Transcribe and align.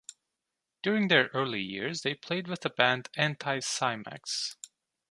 During 0.81 1.09
their 1.09 1.27
early 1.27 1.61
years 1.61 2.01
they 2.01 2.15
played 2.15 2.47
with 2.47 2.61
the 2.61 2.71
band 2.71 3.09
Anti 3.15 3.59
Cimex. 3.59 4.55